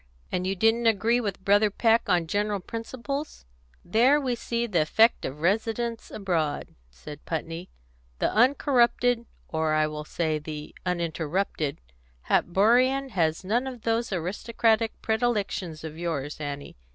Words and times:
"And 0.31 0.47
you 0.47 0.55
didn't 0.55 0.87
agree 0.87 1.21
with 1.21 1.45
Brother 1.45 1.69
Peck 1.69 2.09
on 2.09 2.25
general 2.25 2.59
principles? 2.59 3.45
There 3.85 4.19
we 4.19 4.33
see 4.33 4.65
the 4.65 4.81
effect 4.81 5.25
of 5.25 5.41
residence 5.41 6.09
abroad," 6.09 6.73
said 6.89 7.23
Putney. 7.23 7.69
"The 8.17 8.33
uncorrupted 8.33 9.27
or 9.47 9.75
I 9.75 9.85
will 9.85 10.03
say 10.05 10.39
the 10.39 10.73
uninterrupted 10.87 11.81
Hatborian 12.29 13.09
has 13.09 13.43
none 13.43 13.67
of 13.67 13.83
those 13.83 14.11
aristocratic 14.11 14.99
predilections 15.03 15.83
of 15.83 15.99
yours, 15.99 16.39
Annie. 16.41 16.77